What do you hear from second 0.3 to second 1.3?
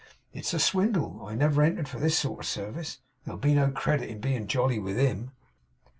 'It's a swindle.